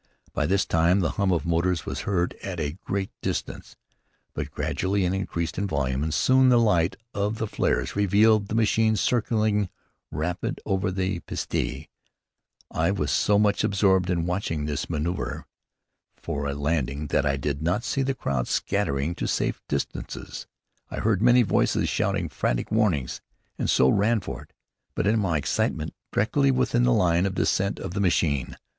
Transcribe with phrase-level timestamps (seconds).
[0.33, 3.75] By this time the hum of motors was heard at a great distance,
[4.33, 8.55] but gradually it increased in volume and soon the light of the flares revealed the
[8.55, 9.69] machine circling
[10.09, 11.85] rapidly over the piste.
[12.71, 15.45] I was so much absorbed in watching it manoeuvre
[16.15, 20.47] for a landing that I did not see the crowd scattering to safe distances.
[20.89, 23.21] I heard many voices shouting frantic warnings,
[23.59, 24.53] and so ran for it,
[24.95, 28.57] but, in my excitement, directly within the line of descent of the machine.